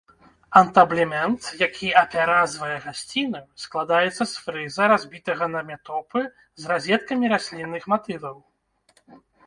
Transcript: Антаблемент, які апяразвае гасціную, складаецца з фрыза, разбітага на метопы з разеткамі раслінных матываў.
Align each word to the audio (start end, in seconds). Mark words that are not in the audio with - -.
Антаблемент, 0.59 1.39
які 1.67 1.87
апяразвае 2.01 2.77
гасціную, 2.87 3.43
складаецца 3.67 4.13
з 4.25 4.29
фрыза, 4.45 4.83
разбітага 4.95 5.45
на 5.59 5.65
метопы 5.71 6.21
з 6.63 6.77
разеткамі 6.77 7.25
раслінных 7.39 7.83
матываў. 7.97 8.37